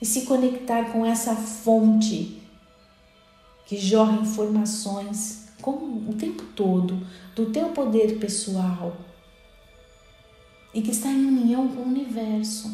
e 0.00 0.06
se 0.06 0.22
conectar 0.22 0.92
com 0.92 1.04
essa 1.04 1.34
fonte 1.36 2.40
que 3.66 3.76
jorra 3.76 4.20
informações 4.20 5.48
com, 5.60 5.70
o 5.70 6.14
tempo 6.18 6.42
todo 6.56 7.06
do 7.36 7.46
teu 7.46 7.68
poder 7.68 8.18
pessoal 8.18 8.96
e 10.72 10.80
que 10.80 10.90
está 10.90 11.08
em 11.08 11.26
união 11.26 11.68
com 11.68 11.82
o 11.82 11.88
universo. 11.88 12.70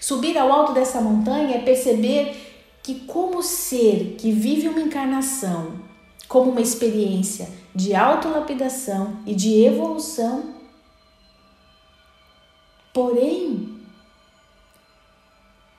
Subir 0.00 0.36
ao 0.36 0.52
alto 0.52 0.72
dessa 0.72 1.00
montanha 1.00 1.56
é 1.56 1.62
perceber 1.62 2.54
que, 2.82 3.00
como 3.06 3.42
ser 3.42 4.16
que 4.18 4.30
vive 4.30 4.68
uma 4.68 4.80
encarnação, 4.80 5.80
como 6.28 6.50
uma 6.50 6.60
experiência 6.60 7.48
de 7.74 7.94
autolapidação 7.94 9.18
e 9.26 9.34
de 9.34 9.64
evolução, 9.64 10.54
porém 12.92 13.73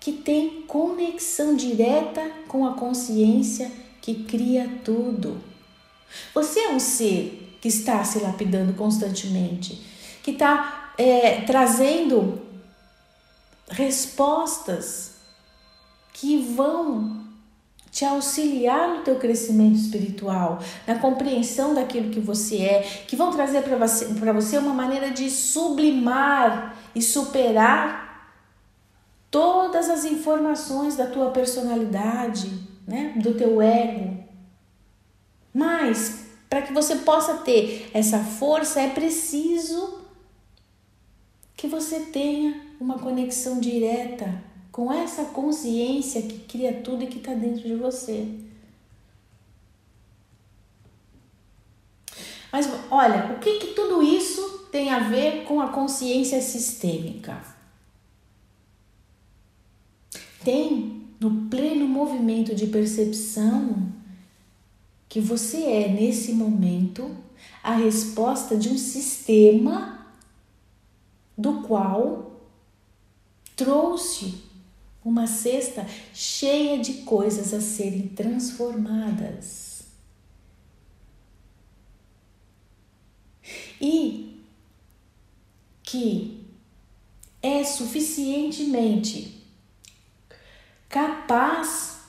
que 0.05 0.11
tem 0.11 0.61
conexão 0.67 1.55
direta 1.55 2.21
com 2.47 2.63
a 2.63 2.75
consciência 2.75 3.71
que 3.99 4.23
cria 4.25 4.69
tudo. 4.83 5.41
Você 6.31 6.59
é 6.59 6.69
um 6.69 6.79
ser 6.79 7.57
que 7.59 7.67
está 7.67 8.03
se 8.03 8.19
lapidando 8.19 8.73
constantemente, 8.73 9.81
que 10.21 10.29
está 10.29 10.93
é, 10.95 11.41
trazendo 11.41 12.39
respostas 13.67 15.13
que 16.13 16.37
vão 16.37 17.23
te 17.91 18.05
auxiliar 18.05 18.89
no 18.89 19.03
teu 19.03 19.15
crescimento 19.15 19.77
espiritual, 19.77 20.59
na 20.85 20.99
compreensão 20.99 21.73
daquilo 21.73 22.11
que 22.11 22.19
você 22.19 22.57
é, 22.57 22.81
que 23.07 23.15
vão 23.15 23.31
trazer 23.31 23.63
para 23.63 23.75
você, 23.75 24.05
você 24.05 24.57
uma 24.59 24.75
maneira 24.75 25.09
de 25.09 25.31
sublimar 25.31 26.77
e 26.93 27.01
superar 27.01 28.04
todas 29.35 29.89
as 29.89 30.05
informações 30.05 30.95
da 30.95 31.07
tua 31.07 31.29
personalidade, 31.29 32.49
né, 32.87 33.11
do 33.17 33.33
teu 33.33 33.61
ego. 33.61 34.23
Mas 35.53 36.27
para 36.49 36.61
que 36.61 36.71
você 36.71 36.95
possa 36.95 37.39
ter 37.39 37.91
essa 37.93 38.19
força 38.19 38.79
é 38.79 38.91
preciso 38.91 40.05
que 41.53 41.67
você 41.67 41.99
tenha 41.99 42.61
uma 42.79 42.97
conexão 42.97 43.59
direta 43.59 44.41
com 44.71 44.89
essa 44.89 45.25
consciência 45.25 46.21
que 46.21 46.39
cria 46.39 46.81
tudo 46.81 47.03
e 47.03 47.07
que 47.07 47.17
está 47.17 47.33
dentro 47.33 47.61
de 47.61 47.75
você. 47.75 48.25
Mas 52.53 52.69
olha, 52.89 53.33
o 53.35 53.39
que, 53.39 53.59
que 53.59 53.73
tudo 53.73 54.01
isso 54.01 54.69
tem 54.71 54.91
a 54.91 54.99
ver 54.99 55.43
com 55.43 55.59
a 55.59 55.67
consciência 55.67 56.41
sistêmica? 56.41 57.54
Tem 60.45 61.07
no 61.19 61.49
pleno 61.49 61.87
movimento 61.87 62.53
de 62.53 62.67
percepção 62.67 63.91
que 65.09 65.19
você 65.19 65.57
é 65.63 65.87
nesse 65.89 66.33
momento 66.33 67.17
a 67.63 67.75
resposta 67.75 68.55
de 68.55 68.69
um 68.69 68.77
sistema 68.77 70.05
do 71.35 71.61
qual 71.63 72.39
trouxe 73.55 74.35
uma 75.03 75.25
cesta 75.25 75.85
cheia 76.13 76.79
de 76.79 77.01
coisas 77.03 77.53
a 77.53 77.61
serem 77.61 78.07
transformadas. 78.09 79.83
E 83.81 84.43
que 85.83 86.45
é 87.41 87.63
suficientemente 87.63 89.44
capaz 90.89 92.01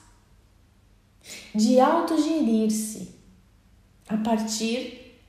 de 1.55 1.81
autogerir-se 1.81 3.15
a 4.09 4.17
partir 4.17 5.21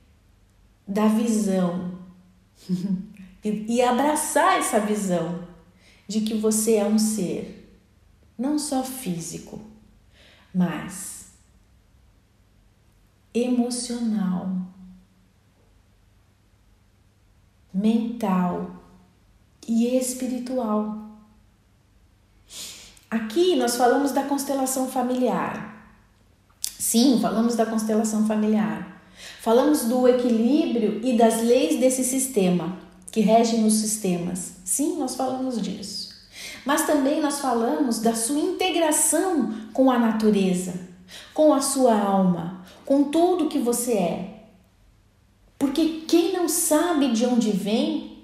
da 0.86 1.06
visão 1.06 1.98
e 3.44 3.82
abraçar 3.82 4.58
essa 4.58 4.80
visão 4.80 5.46
de 6.06 6.22
que 6.22 6.34
você 6.34 6.76
é 6.76 6.86
um 6.86 6.98
ser 6.98 7.58
não 8.38 8.58
só 8.58 8.84
físico, 8.84 9.60
mas 10.54 11.32
emocional, 13.34 14.48
mental 17.74 18.82
e 19.66 19.96
espiritual. 19.96 21.07
Aqui 23.10 23.56
nós 23.56 23.76
falamos 23.76 24.12
da 24.12 24.22
constelação 24.24 24.88
familiar. 24.88 25.76
Sim, 26.60 27.18
falamos 27.20 27.56
da 27.56 27.64
constelação 27.64 28.26
familiar. 28.26 29.02
Falamos 29.40 29.84
do 29.84 30.06
equilíbrio 30.06 31.00
e 31.02 31.16
das 31.16 31.42
leis 31.42 31.80
desse 31.80 32.04
sistema 32.04 32.76
que 33.10 33.20
regem 33.20 33.66
os 33.66 33.74
sistemas. 33.74 34.52
Sim, 34.64 34.98
nós 34.98 35.16
falamos 35.16 35.60
disso. 35.60 36.08
Mas 36.64 36.86
também 36.86 37.20
nós 37.20 37.40
falamos 37.40 37.98
da 37.98 38.14
sua 38.14 38.38
integração 38.38 39.54
com 39.72 39.90
a 39.90 39.98
natureza, 39.98 40.74
com 41.32 41.54
a 41.54 41.60
sua 41.62 41.98
alma, 41.98 42.62
com 42.84 43.04
tudo 43.04 43.48
que 43.48 43.58
você 43.58 43.92
é. 43.94 44.44
Porque 45.58 46.02
quem 46.06 46.32
não 46.32 46.48
sabe 46.48 47.10
de 47.10 47.24
onde 47.24 47.50
vem, 47.50 48.18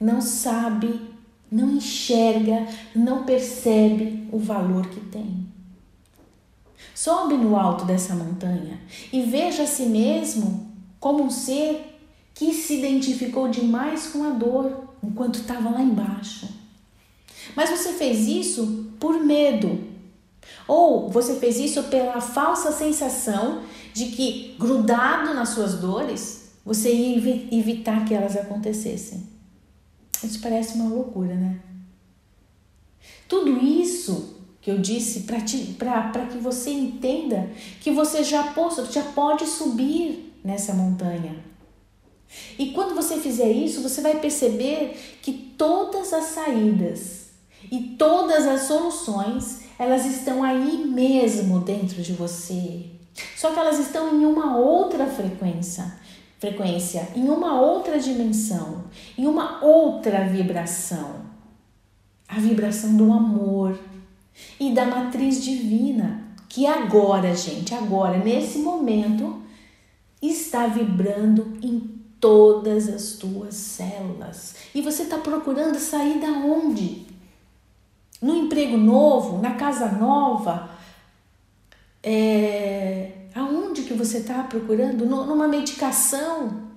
não 0.00 0.20
sabe 0.20 1.09
não 1.50 1.70
enxerga, 1.76 2.66
não 2.94 3.24
percebe 3.24 4.28
o 4.30 4.38
valor 4.38 4.86
que 4.88 5.00
tem. 5.00 5.46
Sobe 6.94 7.34
no 7.34 7.56
alto 7.56 7.84
dessa 7.84 8.14
montanha 8.14 8.80
e 9.12 9.22
veja 9.22 9.62
a 9.62 9.66
si 9.66 9.86
mesmo 9.86 10.70
como 10.98 11.24
um 11.24 11.30
ser 11.30 11.98
que 12.34 12.52
se 12.52 12.78
identificou 12.78 13.48
demais 13.48 14.08
com 14.08 14.22
a 14.24 14.30
dor 14.30 14.88
enquanto 15.02 15.36
estava 15.36 15.70
lá 15.70 15.82
embaixo. 15.82 16.48
Mas 17.56 17.70
você 17.70 17.92
fez 17.92 18.26
isso 18.28 18.90
por 18.98 19.22
medo. 19.24 19.88
Ou 20.68 21.08
você 21.08 21.36
fez 21.36 21.58
isso 21.58 21.84
pela 21.84 22.20
falsa 22.20 22.70
sensação 22.70 23.62
de 23.92 24.06
que, 24.06 24.54
grudado 24.58 25.34
nas 25.34 25.50
suas 25.50 25.74
dores, 25.74 26.50
você 26.64 26.92
ia 26.92 27.48
evitar 27.50 28.04
que 28.04 28.14
elas 28.14 28.36
acontecessem. 28.36 29.39
Isso 30.22 30.40
parece 30.40 30.74
uma 30.74 30.88
loucura, 30.88 31.34
né? 31.34 31.60
Tudo 33.28 33.58
isso 33.64 34.36
que 34.60 34.70
eu 34.70 34.78
disse 34.78 35.20
para 35.20 35.40
que 35.40 36.38
você 36.38 36.70
entenda 36.70 37.48
que 37.80 37.90
você 37.90 38.22
já, 38.22 38.52
possa, 38.52 38.84
já 38.86 39.02
pode 39.02 39.46
subir 39.46 40.34
nessa 40.44 40.74
montanha. 40.74 41.42
E 42.58 42.72
quando 42.72 42.94
você 42.94 43.16
fizer 43.16 43.50
isso, 43.50 43.82
você 43.82 44.00
vai 44.00 44.20
perceber 44.20 45.18
que 45.22 45.32
todas 45.32 46.12
as 46.12 46.26
saídas 46.26 47.30
e 47.70 47.80
todas 47.98 48.46
as 48.46 48.62
soluções, 48.62 49.60
elas 49.78 50.04
estão 50.06 50.42
aí 50.42 50.84
mesmo 50.86 51.60
dentro 51.60 52.02
de 52.02 52.12
você. 52.12 52.86
Só 53.36 53.50
que 53.50 53.58
elas 53.58 53.78
estão 53.78 54.14
em 54.14 54.24
uma 54.24 54.56
outra 54.56 55.06
frequência, 55.06 55.99
frequência, 56.40 57.06
em 57.14 57.28
uma 57.28 57.60
outra 57.60 58.00
dimensão, 58.00 58.84
em 59.16 59.26
uma 59.26 59.62
outra 59.62 60.26
vibração. 60.26 61.20
A 62.26 62.40
vibração 62.40 62.96
do 62.96 63.12
amor 63.12 63.78
e 64.58 64.72
da 64.72 64.86
matriz 64.86 65.44
divina, 65.44 66.24
que 66.48 66.66
agora, 66.66 67.34
gente, 67.34 67.74
agora, 67.74 68.16
nesse 68.18 68.58
momento, 68.58 69.42
está 70.22 70.66
vibrando 70.66 71.58
em 71.62 72.00
todas 72.18 72.88
as 72.88 73.12
tuas 73.12 73.54
células. 73.54 74.54
E 74.74 74.80
você 74.80 75.02
está 75.02 75.18
procurando 75.18 75.78
sair 75.78 76.18
da 76.20 76.28
onde? 76.28 77.06
No 78.20 78.34
emprego 78.34 78.78
novo, 78.78 79.38
na 79.42 79.54
casa 79.54 79.88
nova, 79.92 80.70
é, 82.02 83.19
que 83.90 83.94
você 83.94 84.18
está 84.18 84.44
procurando? 84.44 85.04
Numa 85.04 85.48
medicação? 85.48 86.70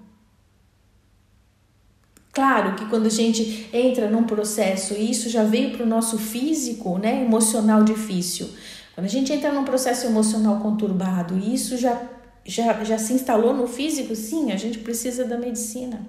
Claro 2.31 2.75
que 2.75 2.87
quando 2.87 3.05
a 3.05 3.09
gente 3.09 3.69
entra 3.71 4.09
num 4.09 4.23
processo, 4.23 4.95
e 4.95 5.11
isso 5.11 5.29
já 5.29 5.43
veio 5.43 5.71
para 5.71 5.85
o 5.85 5.87
nosso 5.87 6.17
físico, 6.17 6.97
né, 6.97 7.23
emocional 7.23 7.83
difícil. 7.83 8.49
Quando 8.95 9.05
a 9.05 9.09
gente 9.09 9.31
entra 9.31 9.53
num 9.53 9.63
processo 9.63 10.07
emocional 10.07 10.59
conturbado, 10.59 11.37
e 11.37 11.53
isso 11.53 11.77
já 11.77 12.09
já, 12.45 12.83
já 12.83 12.97
se 12.97 13.13
instalou 13.13 13.53
no 13.53 13.67
físico? 13.67 14.13
Sim, 14.15 14.51
a 14.51 14.57
gente 14.57 14.79
precisa 14.79 15.23
da 15.23 15.37
medicina. 15.37 16.05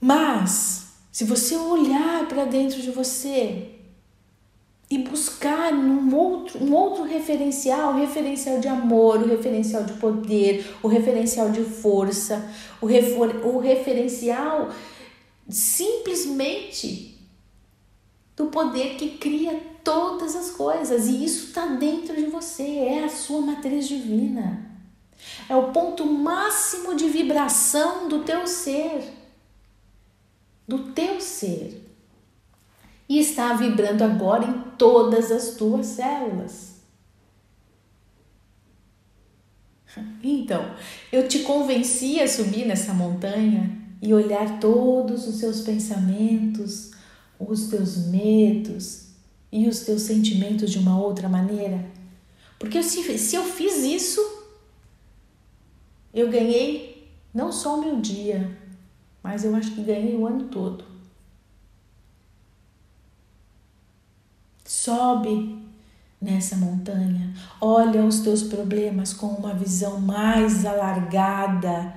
Mas, 0.00 0.92
se 1.10 1.24
você 1.24 1.56
olhar 1.56 2.28
para 2.28 2.44
dentro 2.44 2.80
de 2.80 2.92
você 2.92 3.79
e 4.90 4.98
buscar 4.98 5.72
um 5.72 6.12
outro, 6.12 6.58
um 6.58 6.74
outro 6.74 7.04
referencial, 7.04 7.92
o 7.92 7.96
referencial 7.96 8.58
de 8.58 8.66
amor, 8.66 9.22
o 9.22 9.28
referencial 9.28 9.84
de 9.84 9.92
poder, 9.92 10.74
o 10.82 10.88
referencial 10.88 11.50
de 11.50 11.62
força, 11.62 12.50
o, 12.80 12.86
refor, 12.86 13.28
o 13.46 13.58
referencial 13.58 14.68
simplesmente 15.48 17.16
do 18.36 18.46
poder 18.46 18.96
que 18.96 19.10
cria 19.18 19.60
todas 19.84 20.34
as 20.34 20.50
coisas 20.50 21.06
e 21.06 21.24
isso 21.24 21.48
está 21.48 21.66
dentro 21.66 22.16
de 22.16 22.26
você, 22.26 22.62
é 22.62 23.04
a 23.04 23.08
sua 23.08 23.40
matriz 23.40 23.86
divina. 23.86 24.66
É 25.48 25.54
o 25.54 25.70
ponto 25.70 26.04
máximo 26.04 26.96
de 26.96 27.08
vibração 27.08 28.08
do 28.08 28.24
teu 28.24 28.44
ser. 28.46 29.04
Do 30.66 30.92
teu 30.92 31.20
ser. 31.20 31.89
E 33.10 33.18
está 33.18 33.52
vibrando 33.54 34.04
agora 34.04 34.46
em 34.46 34.70
todas 34.78 35.30
as 35.30 35.56
tuas 35.56 35.86
células. 35.86 36.70
Então, 40.22 40.76
eu 41.10 41.26
te 41.26 41.40
convenci 41.40 42.20
a 42.20 42.28
subir 42.28 42.64
nessa 42.64 42.94
montanha 42.94 43.76
e 44.00 44.14
olhar 44.14 44.60
todos 44.60 45.26
os 45.26 45.40
seus 45.40 45.60
pensamentos, 45.60 46.92
os 47.38 47.68
teus 47.68 48.06
medos, 48.06 49.10
e 49.52 49.68
os 49.68 49.80
teus 49.80 50.02
sentimentos 50.02 50.70
de 50.70 50.78
uma 50.78 50.98
outra 50.98 51.28
maneira? 51.28 51.84
Porque 52.58 52.82
se, 52.82 53.18
se 53.18 53.34
eu 53.34 53.42
fiz 53.42 53.78
isso, 53.78 54.20
eu 56.14 56.30
ganhei 56.30 57.10
não 57.34 57.50
só 57.50 57.76
o 57.76 57.80
meu 57.80 58.00
dia, 58.00 58.56
mas 59.22 59.44
eu 59.44 59.54
acho 59.54 59.74
que 59.74 59.82
ganhei 59.82 60.14
o 60.14 60.26
ano 60.26 60.44
todo. 60.44 60.89
Sobe 64.82 65.58
nessa 66.22 66.56
montanha, 66.56 67.34
olha 67.60 68.02
os 68.02 68.20
teus 68.20 68.42
problemas 68.42 69.12
com 69.12 69.26
uma 69.26 69.52
visão 69.52 70.00
mais 70.00 70.64
alargada, 70.64 71.92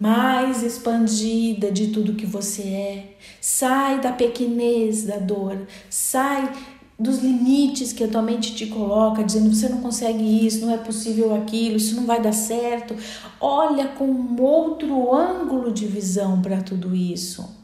mais 0.00 0.62
expandida 0.62 1.70
de 1.70 1.88
tudo 1.88 2.14
que 2.14 2.24
você 2.24 2.62
é. 2.62 3.16
Sai 3.42 4.00
da 4.00 4.10
pequenez 4.10 5.04
da 5.04 5.18
dor, 5.18 5.66
sai 5.90 6.50
dos 6.98 7.18
limites 7.18 7.92
que 7.92 8.04
a 8.04 8.08
tua 8.08 8.22
mente 8.22 8.56
te 8.56 8.68
coloca, 8.68 9.22
dizendo 9.22 9.54
você 9.54 9.68
não 9.68 9.82
consegue 9.82 10.46
isso, 10.46 10.64
não 10.64 10.72
é 10.72 10.78
possível 10.78 11.34
aquilo, 11.34 11.76
isso 11.76 11.94
não 11.94 12.06
vai 12.06 12.22
dar 12.22 12.32
certo. 12.32 12.96
Olha 13.38 13.86
com 13.86 14.06
um 14.06 14.40
outro 14.40 15.14
ângulo 15.14 15.70
de 15.70 15.84
visão 15.84 16.40
para 16.40 16.62
tudo 16.62 16.96
isso. 16.96 17.57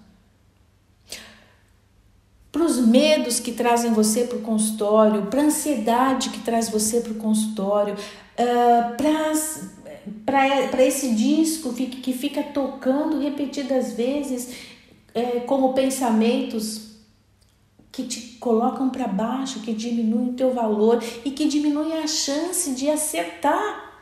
Para 2.54 2.62
os 2.62 2.78
medos 2.78 3.40
que 3.40 3.50
trazem 3.50 3.92
você 3.92 4.22
para 4.22 4.38
o 4.38 4.42
consultório, 4.42 5.26
para 5.26 5.40
a 5.40 5.46
ansiedade 5.46 6.30
que 6.30 6.38
traz 6.38 6.68
você 6.68 7.00
para 7.00 7.10
o 7.10 7.16
consultório, 7.16 7.94
uh, 7.94 8.96
para 10.24 10.84
esse 10.84 11.16
disco 11.16 11.72
que 11.74 12.12
fica 12.12 12.44
tocando 12.44 13.18
repetidas 13.18 13.94
vezes 13.94 14.54
é, 15.12 15.40
como 15.40 15.72
pensamentos 15.72 16.94
que 17.90 18.04
te 18.04 18.20
colocam 18.38 18.88
para 18.88 19.08
baixo, 19.08 19.58
que 19.58 19.74
diminuem 19.74 20.30
o 20.30 20.34
teu 20.34 20.54
valor 20.54 21.02
e 21.24 21.32
que 21.32 21.48
diminuem 21.48 21.98
a 21.98 22.06
chance 22.06 22.72
de 22.76 22.88
acertar 22.88 23.98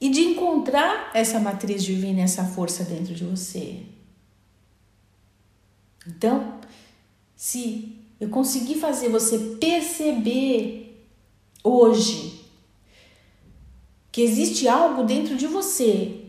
e 0.00 0.08
de 0.08 0.20
encontrar 0.20 1.10
essa 1.12 1.38
matriz 1.38 1.84
divina, 1.84 2.22
essa 2.22 2.42
força 2.42 2.84
dentro 2.84 3.14
de 3.14 3.24
você. 3.24 3.82
Então, 6.06 6.58
se 7.42 7.98
eu 8.20 8.28
conseguir 8.28 8.76
fazer 8.76 9.08
você 9.08 9.36
perceber 9.60 11.04
hoje 11.64 12.40
que 14.12 14.22
existe 14.22 14.68
algo 14.68 15.02
dentro 15.02 15.34
de 15.34 15.48
você 15.48 16.20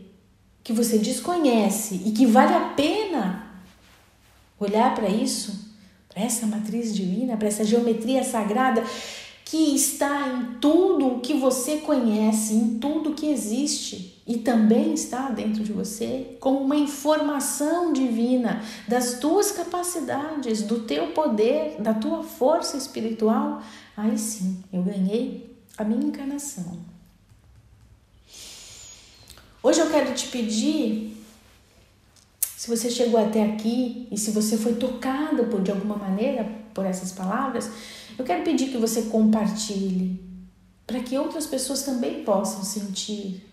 que 0.63 0.73
você 0.73 0.97
desconhece 0.97 2.01
e 2.03 2.13
que 2.13 2.25
vale 2.25 2.55
a 2.55 2.69
pena 2.69 3.61
olhar 4.59 4.95
para 4.95 5.07
isso, 5.07 5.71
para 6.09 6.23
essa 6.23 6.47
matriz 6.47 6.95
divina, 6.95 7.37
para 7.37 7.47
essa 7.47 7.63
geometria 7.63 8.23
sagrada 8.23 8.83
que 9.45 9.75
está 9.75 10.29
em 10.29 10.59
tudo 10.59 11.17
o 11.17 11.19
que 11.19 11.35
você 11.35 11.77
conhece, 11.77 12.55
em 12.55 12.79
tudo 12.79 13.13
que 13.13 13.27
existe 13.27 14.12
e 14.25 14.37
também 14.37 14.93
está 14.93 15.29
dentro 15.29 15.63
de 15.63 15.73
você 15.73 16.37
como 16.39 16.59
uma 16.59 16.77
informação 16.77 17.91
divina 17.91 18.63
das 18.87 19.19
tuas 19.19 19.51
capacidades, 19.51 20.61
do 20.61 20.79
teu 20.81 21.07
poder, 21.07 21.75
da 21.81 21.93
tua 21.93 22.23
força 22.23 22.77
espiritual. 22.77 23.61
Aí 23.97 24.17
sim, 24.17 24.63
eu 24.71 24.81
ganhei 24.81 25.53
a 25.77 25.83
minha 25.83 26.05
encarnação. 26.05 26.79
Hoje 29.61 29.79
eu 29.79 29.89
quero 29.89 30.13
te 30.13 30.27
pedir, 30.27 31.17
se 32.39 32.69
você 32.69 32.89
chegou 32.89 33.19
até 33.19 33.43
aqui 33.43 34.07
e 34.11 34.17
se 34.17 34.31
você 34.31 34.57
foi 34.57 34.75
tocado 34.75 35.45
por 35.45 35.61
de 35.61 35.71
alguma 35.71 35.97
maneira 35.97 36.49
por 36.73 36.85
essas 36.85 37.11
palavras, 37.11 37.69
eu 38.17 38.23
quero 38.23 38.43
pedir 38.43 38.69
que 38.69 38.77
você 38.77 39.03
compartilhe 39.03 40.21
para 40.87 40.99
que 40.99 41.17
outras 41.17 41.45
pessoas 41.45 41.83
também 41.83 42.23
possam 42.23 42.63
sentir 42.63 43.52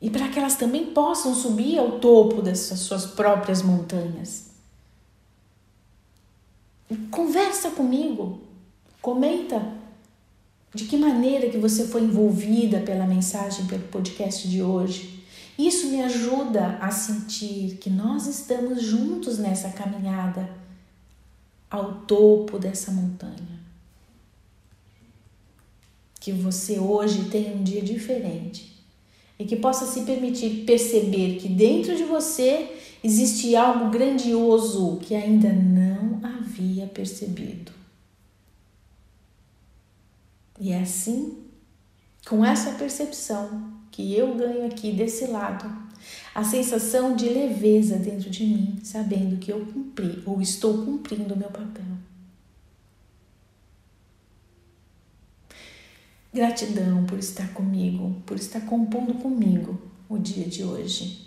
e 0.00 0.10
para 0.10 0.28
que 0.28 0.38
elas 0.38 0.56
também 0.56 0.86
possam 0.86 1.34
subir 1.34 1.78
ao 1.78 1.98
topo 1.98 2.42
dessas 2.42 2.80
suas 2.80 3.06
próprias 3.06 3.62
montanhas. 3.62 4.46
Conversa 7.10 7.70
comigo, 7.70 8.40
comenta 9.00 9.74
de 10.74 10.84
que 10.84 10.96
maneira 10.96 11.48
que 11.48 11.58
você 11.58 11.86
foi 11.86 12.02
envolvida 12.02 12.80
pela 12.80 13.06
mensagem, 13.06 13.66
pelo 13.66 13.88
podcast 13.88 14.46
de 14.46 14.62
hoje. 14.62 15.24
Isso 15.58 15.88
me 15.88 16.02
ajuda 16.02 16.76
a 16.80 16.90
sentir 16.90 17.78
que 17.78 17.88
nós 17.88 18.26
estamos 18.26 18.82
juntos 18.82 19.38
nessa 19.38 19.70
caminhada 19.70 20.48
ao 21.70 22.02
topo 22.02 22.58
dessa 22.58 22.92
montanha. 22.92 23.56
Que 26.20 26.30
você 26.30 26.78
hoje 26.78 27.30
tenha 27.30 27.56
um 27.56 27.62
dia 27.62 27.80
diferente 27.80 28.75
e 29.38 29.44
que 29.44 29.56
possa 29.56 29.86
se 29.86 30.02
permitir 30.02 30.64
perceber 30.64 31.38
que 31.38 31.48
dentro 31.48 31.96
de 31.96 32.04
você 32.04 32.70
existe 33.02 33.54
algo 33.54 33.90
grandioso 33.90 34.98
que 35.02 35.14
ainda 35.14 35.52
não 35.52 36.20
havia 36.22 36.86
percebido. 36.86 37.72
E 40.58 40.72
é 40.72 40.80
assim, 40.80 41.36
com 42.26 42.44
essa 42.44 42.72
percepção, 42.72 43.76
que 43.90 44.14
eu 44.14 44.34
ganho 44.34 44.66
aqui 44.66 44.92
desse 44.92 45.26
lado, 45.26 45.70
a 46.34 46.44
sensação 46.44 47.14
de 47.14 47.28
leveza 47.28 47.96
dentro 47.96 48.28
de 48.28 48.44
mim, 48.44 48.78
sabendo 48.82 49.38
que 49.38 49.52
eu 49.52 49.64
cumpri 49.66 50.22
ou 50.26 50.40
estou 50.40 50.84
cumprindo 50.84 51.34
o 51.34 51.36
meu 51.36 51.48
papel. 51.48 51.84
Gratidão 56.36 57.02
por 57.06 57.18
estar 57.18 57.48
comigo, 57.54 58.14
por 58.26 58.36
estar 58.36 58.60
compondo 58.60 59.14
comigo 59.14 59.80
o 60.06 60.18
dia 60.18 60.44
de 60.44 60.62
hoje. 60.62 61.26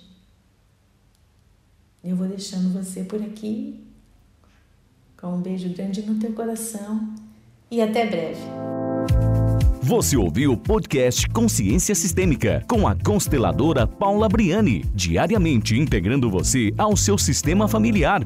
Eu 2.03 2.15
vou 2.15 2.27
deixando 2.27 2.71
você 2.71 3.03
por 3.03 3.19
aqui, 3.19 3.83
com 5.19 5.33
um 5.33 5.41
beijo 5.41 5.67
grande 5.69 6.03
no 6.03 6.19
teu 6.19 6.31
coração 6.33 7.11
e 7.71 7.81
até 7.81 8.05
breve. 8.05 8.39
Você 9.81 10.15
ouviu 10.15 10.51
o 10.51 10.57
podcast 10.57 11.27
Consciência 11.29 11.95
Sistêmica 11.95 12.63
com 12.69 12.87
a 12.87 12.95
consteladora 12.95 13.87
Paula 13.87 14.29
Briani, 14.29 14.85
diariamente 14.93 15.75
integrando 15.75 16.29
você 16.29 16.71
ao 16.77 16.95
seu 16.95 17.17
sistema 17.17 17.67
familiar. 17.67 18.21